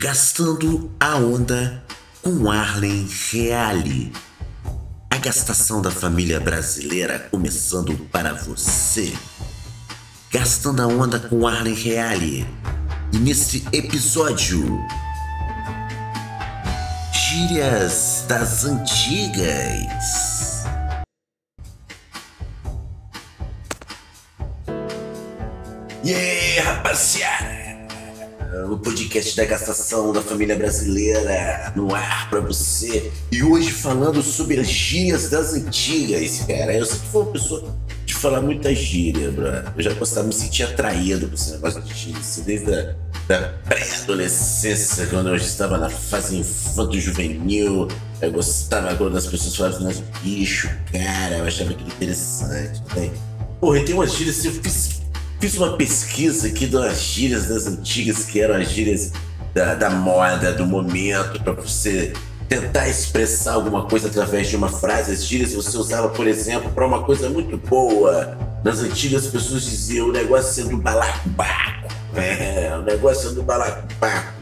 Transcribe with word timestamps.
Gastando 0.00 0.94
a 1.00 1.16
onda 1.16 1.84
com 2.22 2.48
Arlen 2.48 3.08
Reale. 3.32 4.12
A 5.10 5.16
gastação 5.16 5.82
da 5.82 5.90
família 5.90 6.38
brasileira 6.38 7.18
começando 7.18 7.98
para 8.12 8.32
você. 8.32 9.12
Gastando 10.30 10.82
a 10.82 10.86
onda 10.86 11.18
com 11.18 11.48
Arlen 11.48 11.74
Reale. 11.74 12.46
E 13.12 13.18
neste 13.18 13.66
episódio. 13.72 14.64
Gírias 17.12 18.24
das 18.28 18.64
antigas. 18.64 20.62
E 26.04 26.14
aí, 26.14 26.60
rapaziada? 26.60 27.57
O 28.70 28.78
podcast 28.78 29.36
da 29.36 29.44
gastação 29.44 30.12
da 30.12 30.22
família 30.22 30.56
brasileira 30.56 31.72
no 31.76 31.94
ar 31.94 32.28
pra 32.30 32.40
você. 32.40 33.12
E 33.30 33.42
hoje 33.42 33.70
falando 33.70 34.22
sobre 34.22 34.58
as 34.60 34.68
gírias 34.68 35.30
das 35.30 35.54
antigas, 35.54 36.40
cara. 36.40 36.74
Eu 36.74 36.84
sempre 36.84 37.08
fui 37.08 37.22
uma 37.22 37.32
pessoa 37.32 37.76
de 38.04 38.14
falar 38.14 38.40
muitas 38.40 38.76
gírias, 38.76 39.32
bro. 39.34 39.46
Eu 39.76 39.82
já 39.82 39.92
gostava, 39.94 40.26
me 40.26 40.32
sentia 40.32 40.66
atraído 40.66 41.28
por 41.28 41.34
esse 41.34 41.52
negócio 41.52 41.82
de 41.82 41.94
gírias. 41.94 42.42
Desde 42.44 42.74
a 42.74 42.94
da 43.28 43.52
pré-adolescência, 43.68 45.06
quando 45.06 45.28
eu 45.28 45.36
estava 45.36 45.76
na 45.76 45.90
fase 45.90 46.38
infanto-juvenil. 46.38 47.88
Eu 48.20 48.32
gostava 48.32 48.96
quando 48.96 49.16
as 49.16 49.26
pessoas 49.26 49.54
falavam 49.54 49.80
nas 49.82 50.00
bicho, 50.22 50.68
cara. 50.90 51.36
Eu 51.36 51.44
achava 51.44 51.70
aquilo 51.70 51.88
interessante. 51.88 52.82
Né? 52.96 53.10
Porra, 53.60 53.84
tem 53.84 53.94
umas 53.94 54.12
gírias 54.12 54.38
assim, 54.38 54.48
eu 54.48 54.54
fiz 54.62 54.97
Fiz 55.40 55.56
uma 55.56 55.76
pesquisa 55.76 56.48
aqui 56.48 56.66
das 56.66 57.00
gírias 57.00 57.46
das 57.46 57.68
antigas, 57.68 58.24
que 58.24 58.40
eram 58.40 58.56
as 58.56 58.70
gírias 58.70 59.12
da, 59.54 59.74
da 59.76 59.88
moda, 59.88 60.52
do 60.52 60.66
momento, 60.66 61.40
para 61.44 61.52
você 61.52 62.12
tentar 62.48 62.88
expressar 62.88 63.52
alguma 63.52 63.84
coisa 63.84 64.08
através 64.08 64.48
de 64.48 64.56
uma 64.56 64.68
frase. 64.68 65.12
As 65.12 65.24
gírias 65.24 65.54
você 65.54 65.76
usava, 65.76 66.08
por 66.08 66.26
exemplo, 66.26 66.72
para 66.72 66.84
uma 66.84 67.04
coisa 67.04 67.30
muito 67.30 67.56
boa. 67.56 68.36
Nas 68.64 68.80
antigas 68.80 69.28
pessoas 69.28 69.62
diziam 69.62 70.08
o 70.08 70.12
negócio 70.12 70.52
sendo 70.52 70.76
balacobaco. 70.76 71.88
É, 72.16 72.76
o 72.76 72.82
negócio 72.82 73.28
sendo 73.28 73.44
balacobaco. 73.44 74.32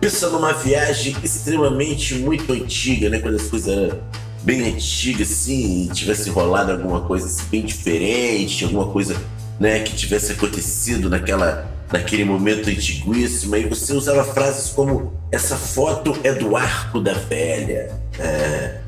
Pensa 0.00 0.28
numa 0.28 0.52
viagem 0.54 1.14
extremamente 1.22 2.16
muito 2.16 2.52
antiga, 2.52 3.08
né? 3.08 3.20
Quando 3.20 3.36
as 3.36 3.46
coisas 3.46 3.68
eram 3.68 4.00
bem 4.42 4.74
antigas, 4.74 5.30
assim, 5.30 5.88
tivesse 5.92 6.30
rolado 6.30 6.72
alguma 6.72 7.02
coisa 7.02 7.26
assim, 7.26 7.44
bem 7.48 7.64
diferente, 7.64 8.64
alguma 8.64 8.86
coisa 8.86 9.14
né, 9.62 9.78
que 9.78 9.94
tivesse 9.94 10.32
acontecido 10.32 11.08
naquela, 11.08 11.70
naquele 11.92 12.24
momento 12.24 12.68
antiguíssimo, 12.68 13.54
e 13.54 13.64
você 13.64 13.92
usava 13.92 14.24
frases 14.24 14.70
como 14.70 15.12
essa 15.30 15.56
foto 15.56 16.18
é 16.24 16.32
do 16.32 16.56
arco 16.56 17.00
da 17.00 17.12
velha. 17.14 17.96
É. 18.18 18.78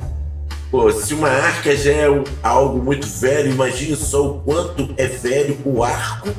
Pô, 0.73 0.91
se 0.91 1.15
uma 1.15 1.29
arca 1.29 1.77
já 1.77 1.93
é 1.93 2.07
algo 2.43 2.83
muito 2.83 3.07
velho, 3.07 3.53
imagine 3.53 3.95
só 3.95 4.27
o 4.27 4.41
quanto 4.41 4.93
é 4.97 5.07
velho 5.07 5.57
o 5.65 5.85
arco 5.85 6.31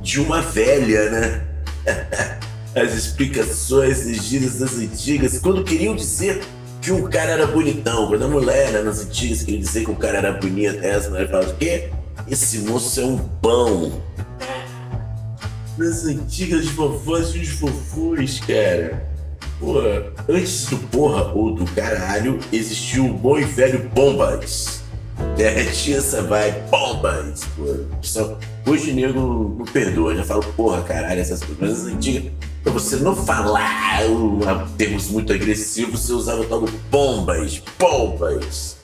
de 0.00 0.20
uma 0.20 0.40
velha, 0.40 1.10
né? 1.10 1.42
As 2.72 2.94
explicações 2.94 4.04
de 4.04 4.14
gírias 4.14 4.60
das 4.60 4.78
antigas, 4.78 5.40
quando 5.40 5.64
queriam 5.64 5.96
dizer 5.96 6.44
que 6.80 6.92
o 6.92 7.08
cara 7.08 7.32
era 7.32 7.46
bonitão, 7.48 8.06
quando 8.06 8.22
a 8.22 8.28
mulher 8.28 8.70
né, 8.70 8.82
nas 8.82 9.00
antigas 9.00 9.42
queria 9.42 9.58
dizer 9.58 9.84
que 9.84 9.90
o 9.90 9.96
cara 9.96 10.18
era 10.18 10.32
bonito, 10.32 10.78
essa 10.80 11.10
mulher 11.10 11.28
falava 11.28 11.50
o 11.50 11.56
quê? 11.56 11.90
Esse 12.28 12.58
moço 12.60 13.00
é 13.00 13.04
um 13.04 13.18
pão. 13.18 13.92
Nas 15.76 16.04
antigas 16.04 16.66
vovós 16.66 17.34
e 17.34 17.40
os 17.40 17.48
vovôs, 17.50 18.40
cara. 18.40 19.08
Porra, 19.58 20.12
antes 20.28 20.66
do 20.66 20.76
porra 20.88 21.32
ou 21.32 21.54
do 21.54 21.64
caralho, 21.72 22.38
existiu 22.52 23.06
o 23.06 23.12
bom 23.12 23.38
e 23.38 23.44
velho 23.44 23.88
bombas. 23.90 24.82
É, 25.38 25.64
tinha 25.66 25.98
essa 25.98 26.22
vibe, 26.22 26.70
bombas. 26.70 27.44
Porra. 27.56 28.38
Hoje 28.66 28.90
o 28.90 28.94
nego 28.94 29.56
não 29.58 29.64
perdoa, 29.66 30.14
já 30.14 30.24
falo 30.24 30.42
porra, 30.54 30.82
caralho, 30.82 31.20
essas 31.20 31.42
coisas. 31.42 31.86
Antigas, 31.86 32.32
pra 32.62 32.72
você 32.72 32.96
não 32.96 33.16
falar 33.16 34.02
termos 34.76 35.08
muito 35.08 35.32
agressivos, 35.32 36.00
você 36.00 36.12
usava 36.12 36.42
o 36.42 36.44
tal 36.44 36.60
do 36.60 36.72
bombas, 36.90 37.62
bombas. 37.78 38.79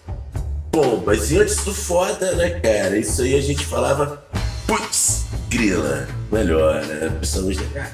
Bom, 0.77 1.03
mas 1.07 1.33
antes 1.33 1.65
do 1.65 1.73
foda, 1.73 2.33
né, 2.33 2.51
cara? 2.61 2.99
Isso 2.99 3.23
aí 3.23 3.35
a 3.35 3.41
gente 3.41 3.65
falava, 3.65 4.23
putz, 4.67 5.25
grila. 5.49 6.07
Melhor, 6.31 6.85
né? 6.85 7.07
A 7.07 7.11
pessoa 7.13 7.47
hoje, 7.47 7.67
ah, 7.75 7.89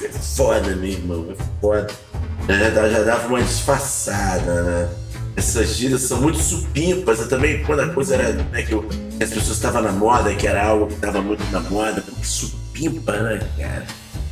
é 0.00 0.08
foda, 0.08 0.76
meu 0.76 0.90
irmão, 0.90 1.26
é 1.28 1.60
foda. 1.60 1.88
É, 2.46 2.72
já 2.88 3.02
dava 3.02 3.26
uma 3.26 3.42
disfarçada, 3.42 4.62
né? 4.62 4.88
Essas 5.34 5.74
gírias 5.74 6.02
são 6.02 6.20
muito 6.20 6.38
supimpas. 6.38 7.18
Eu 7.18 7.28
também, 7.28 7.64
quando 7.64 7.80
a 7.80 7.88
coisa 7.88 8.14
era, 8.14 8.32
né, 8.32 8.62
que, 8.62 8.74
eu, 8.74 8.84
que 8.84 9.24
as 9.24 9.30
pessoas 9.30 9.56
estavam 9.56 9.82
na 9.82 9.90
moda, 9.90 10.32
que 10.36 10.46
era 10.46 10.64
algo 10.64 10.86
que 10.86 10.94
estava 10.94 11.20
muito 11.20 11.42
na 11.50 11.58
moda, 11.58 12.00
supimpa, 12.22 13.16
né, 13.22 13.40
cara? 13.58 13.86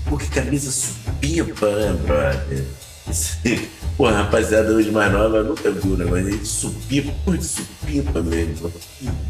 Porque 0.08 0.26
camisa 0.26 0.70
supimpa, 0.70 1.68
né, 1.68 1.98
brother? 2.06 2.64
Isso 3.08 3.38
aí. 3.44 3.68
Pô, 3.96 4.08
rapaziada 4.08 4.72
hoje 4.72 4.90
mais 4.90 5.12
nova 5.12 5.42
nunca 5.42 5.70
viu, 5.70 5.96
né? 5.96 6.06
Mas 6.08 6.26
a 6.26 6.30
gente 6.30 6.46
supipa, 6.46 7.12
pô, 7.24 7.36
de 7.36 7.44
supipa 7.44 8.22
mesmo. 8.22 8.72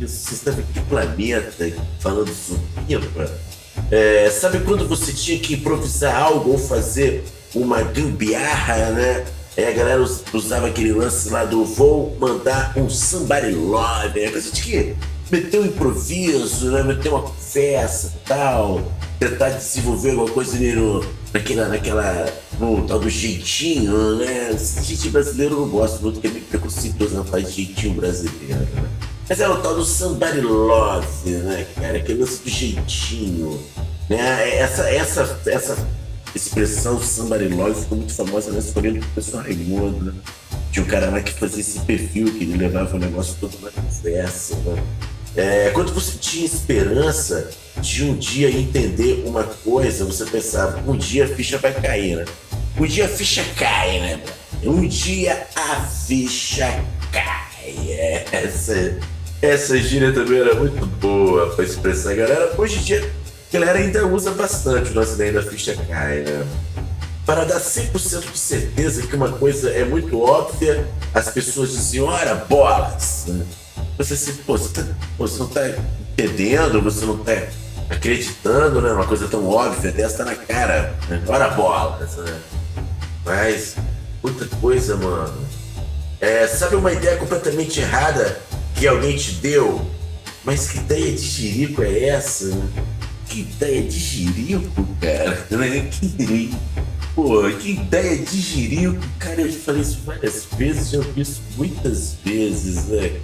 Você 0.01 0.35
estava 0.35 0.63
que 0.63 0.81
planeta 0.83 1.73
falando 1.99 2.31
supipa? 2.33 3.31
É, 3.91 4.31
sabe 4.31 4.61
quando 4.61 4.87
você 4.87 5.13
tinha 5.13 5.39
que 5.39 5.55
improvisar 5.55 6.15
algo 6.15 6.53
ou 6.53 6.59
fazer 6.59 7.25
uma 7.55 7.83
gambiarra, 7.83 8.91
né? 8.91 9.25
É, 9.57 9.69
a 9.69 9.73
galera 9.73 10.01
usava 10.33 10.69
aquele 10.69 10.93
lance 10.93 11.29
lá 11.31 11.45
do 11.45 11.65
vou 11.65 12.17
mandar 12.21 12.73
um 12.77 12.89
somebody 12.89 13.51
love. 13.51 14.25
A 14.25 14.41
gente 14.41 14.53
tinha 14.53 14.85
que 14.85 14.97
meter 15.31 15.61
um 15.61 15.67
improviso, 15.67 16.71
né? 16.71 16.83
Meter 16.83 17.09
uma 17.09 17.23
conversa 17.23 18.13
e 18.15 18.29
tal. 18.29 18.93
Tentar 19.21 19.51
desenvolver 19.51 20.11
alguma 20.11 20.31
coisa 20.31 20.59
no, 20.59 21.05
naquela, 21.33 21.69
naquela 21.69 22.33
no 22.59 22.87
tal 22.87 22.99
do 22.99 23.09
jeitinho, 23.09 24.17
né? 24.17 24.51
Esse 24.53 24.83
jeitinho 24.83 25.13
brasileiro 25.13 25.61
não 25.61 25.69
gosto 25.69 26.03
muito, 26.03 26.15
porque 26.15 26.29
é 26.29 26.31
meio 26.31 26.45
preconceituoso, 26.47 27.15
não 27.15 27.25
faz 27.25 27.55
jeitinho 27.55 27.95
brasileiro, 27.95 28.61
né? 28.75 28.89
Mas 29.29 29.41
é 29.41 29.49
o 29.49 29.61
tal 29.61 29.77
do 29.77 29.85
somebody 29.85 30.41
love, 30.41 31.31
né, 31.31 31.67
cara? 31.77 31.99
Aquele 31.99 32.21
lance 32.21 32.43
do 32.43 32.51
jeitinho, 32.51 33.61
né? 34.09 34.59
Essa, 34.59 34.91
essa, 34.91 35.41
essa 35.47 35.89
expressão 36.35 37.01
somebody 37.01 37.49
love 37.49 37.81
ficou 37.81 37.99
muito 37.99 38.15
famosa 38.15 38.51
nessa 38.51 38.69
escolha 38.69 38.93
do 38.93 39.07
pessoal 39.15 39.43
Raimundo, 39.43 40.07
né? 40.07 40.13
Tinha 40.73 40.85
um 40.85 40.89
cara 40.89 41.11
lá 41.11 41.21
que 41.21 41.33
fazia 41.33 41.61
esse 41.61 41.79
perfil, 41.81 42.33
que 42.33 42.45
ele 42.45 42.57
levava 42.57 42.97
o 42.97 42.99
negócio 42.99 43.37
todo 43.41 43.57
na 43.63 43.71
conversa, 43.71 44.57
né? 44.57 44.83
É, 45.37 45.71
quando 45.71 45.93
você 45.93 46.19
tinha 46.19 46.45
esperança 46.45 47.51
de 47.81 48.05
um 48.05 48.17
dia 48.17 48.51
entender 48.51 49.23
uma 49.27 49.45
coisa, 49.45 50.05
você 50.05 50.25
pensava, 50.25 50.83
um 50.91 50.97
dia 50.97 51.25
a 51.25 51.29
ficha 51.29 51.57
vai 51.59 51.73
cair, 51.73 52.17
né? 52.17 52.25
Um 52.77 52.87
dia 52.87 53.05
a 53.05 53.09
ficha 53.09 53.45
cai, 53.57 54.01
né? 54.01 54.21
Um 54.65 54.87
dia 54.87 55.47
a 55.55 55.81
ficha 55.83 56.85
cai. 57.13 57.41
Essa, 58.33 58.99
essa 59.41 59.79
gíria 59.79 60.13
também 60.13 60.41
era 60.41 60.55
muito 60.55 60.85
boa 60.87 61.55
para 61.55 61.65
expressar 61.65 62.13
a 62.13 62.15
galera. 62.15 62.55
Hoje 62.59 62.79
em 62.79 62.83
dia, 62.83 63.13
a 63.49 63.53
galera 63.53 63.79
ainda 63.79 64.07
usa 64.07 64.33
bastante 64.33 64.91
o 64.91 64.95
nosso 64.95 65.15
ideia 65.15 65.33
da 65.33 65.43
ficha 65.43 65.77
cai, 65.89 66.21
né? 66.21 66.47
Para 67.25 67.45
dar 67.45 67.61
100% 67.61 68.33
de 68.33 68.39
certeza 68.39 69.07
que 69.07 69.15
uma 69.15 69.31
coisa 69.31 69.71
é 69.71 69.85
muito 69.85 70.21
óbvia, 70.21 70.87
as 71.15 71.29
pessoas 71.31 71.71
dizem, 71.71 72.01
ora, 72.01 72.35
bolas! 72.35 73.27
Né? 73.29 73.47
Você 74.01 74.17
se, 74.17 74.33
pô, 74.33 74.57
você, 74.57 74.73
tá, 74.73 74.89
pô, 75.19 75.29
você 75.29 75.39
não 75.39 75.47
está 75.47 75.61
entendendo, 76.13 76.81
você 76.81 77.05
não 77.05 77.21
está 77.21 77.33
acreditando, 77.91 78.81
né? 78.81 78.93
Uma 78.93 79.07
coisa 79.07 79.29
tão 79.29 79.47
óbvia 79.47 79.93
dessa 79.93 80.25
tá 80.25 80.25
na 80.25 80.37
cara. 80.37 80.95
Né? 81.07 81.23
Ora, 81.27 81.51
bolas! 81.51 82.17
Né? 82.17 82.41
Mas, 83.27 83.77
outra 84.23 84.47
coisa, 84.59 84.97
mano. 84.97 85.47
É, 86.19 86.47
sabe 86.47 86.77
uma 86.77 86.91
ideia 86.91 87.19
completamente 87.19 87.81
errada 87.81 88.41
que 88.75 88.89
alguém 88.89 89.19
te 89.19 89.33
deu? 89.33 89.87
Mas 90.45 90.71
que 90.71 90.79
ideia 90.79 91.13
de 91.13 91.23
jirico 91.23 91.83
é 91.83 92.05
essa? 92.09 92.59
Que 93.27 93.41
ideia 93.41 93.83
de 93.83 93.99
jirico, 93.99 94.89
cara? 94.99 95.47
Que, 95.91 96.57
pô, 97.15 97.43
que 97.51 97.73
ideia 97.73 98.17
de 98.17 98.41
jirico? 98.41 98.99
Cara, 99.19 99.43
eu 99.43 99.51
já 99.51 99.59
falei 99.59 99.83
isso 99.83 99.99
várias 100.07 100.47
vezes, 100.57 100.89
já 100.89 100.99
ouvi 100.99 101.21
isso 101.21 101.43
muitas 101.59 102.15
vezes, 102.25 102.87
né, 102.87 103.21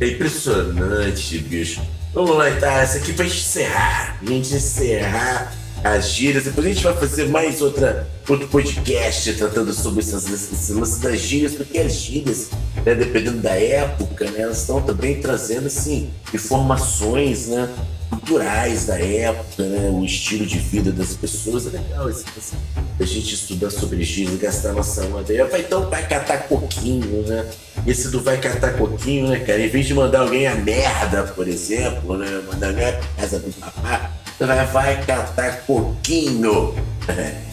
É 0.00 0.06
impressionante, 0.06 1.38
bicho. 1.38 1.82
Vamos 2.14 2.36
lá, 2.36 2.50
tá? 2.58 2.80
Essa 2.80 2.98
aqui 2.98 3.12
pra 3.12 3.26
encerrar. 3.26 4.18
A 4.20 4.24
gente 4.24 4.54
encerrar 4.54 5.54
as 5.84 6.08
gírias. 6.08 6.44
Depois 6.44 6.66
a 6.66 6.70
gente 6.70 6.82
vai 6.82 6.96
fazer 6.96 7.28
mais 7.28 7.60
outra, 7.60 8.08
outro 8.28 8.48
podcast 8.48 9.32
tratando 9.34 9.72
sobre 9.74 10.00
essas, 10.00 10.70
lance 10.70 11.00
das 11.00 11.20
gírias, 11.20 11.54
porque 11.54 11.78
as 11.78 11.92
gírias, 11.92 12.48
né, 12.84 12.94
dependendo 12.94 13.38
da 13.38 13.54
época, 13.54 14.30
né, 14.30 14.40
elas 14.40 14.60
estão 14.60 14.80
também 14.80 15.20
trazendo 15.20 15.66
assim, 15.66 16.10
informações, 16.32 17.48
né? 17.48 17.68
culturais 18.10 18.86
da 18.86 18.98
época, 18.98 19.64
né? 19.64 19.88
O 19.90 20.04
estilo 20.04 20.44
de 20.44 20.58
vida 20.58 20.90
das 20.90 21.14
pessoas. 21.14 21.66
É 21.66 21.70
legal 21.78 22.10
esse, 22.10 22.24
a 22.98 23.04
gente 23.04 23.34
estudar 23.34 23.70
sobre 23.70 24.02
gírias 24.02 24.38
gastar 24.38 24.72
nossa. 24.72 25.04
Eu 25.04 25.48
falei, 25.48 25.64
então 25.64 25.88
vai 25.88 26.06
catar 26.06 26.48
coquinho, 26.48 27.22
né? 27.26 27.46
Esse 27.86 28.08
do 28.08 28.20
vai 28.22 28.38
catar 28.38 28.74
coquinho, 28.74 29.28
né, 29.28 29.40
cara? 29.40 29.60
Em 29.60 29.68
vez 29.68 29.86
de 29.86 29.94
mandar 29.94 30.20
alguém 30.20 30.46
a 30.46 30.54
merda, 30.54 31.24
por 31.24 31.48
exemplo, 31.48 32.16
né? 32.16 32.42
Mandar 32.46 32.68
alguém 32.68 32.84
a 32.84 33.00
casa 33.16 33.38
do 33.38 33.52
papá, 33.52 34.10
vai, 34.38 34.66
vai 34.66 35.04
catar 35.04 35.62
coquinho. 35.62 36.74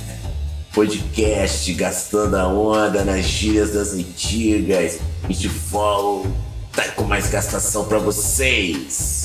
Podcast 0.73 1.73
gastando 1.73 2.35
a 2.35 2.47
onda 2.47 3.03
nas 3.03 3.25
gírias 3.25 3.73
das 3.73 3.93
antigas. 3.93 4.99
E 5.27 5.33
de 5.33 5.47
volta 5.47 6.29
com 6.95 7.03
mais 7.03 7.29
gastação 7.29 7.85
pra 7.85 7.97
vocês. 7.97 9.16